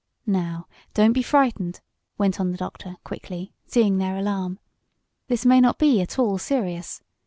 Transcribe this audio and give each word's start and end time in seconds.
"Now, 0.25 0.65
don't 0.95 1.13
be 1.13 1.21
frightened," 1.21 1.79
went 2.17 2.39
on 2.39 2.49
the 2.49 2.57
doctor 2.57 2.95
quickly, 3.03 3.53
seeing 3.67 3.99
their 3.99 4.17
alarm. 4.17 4.57
"This 5.27 5.45
may 5.45 5.61
not 5.61 5.77
be 5.77 6.01
at 6.01 6.17
all 6.17 6.39
serious. 6.39 7.03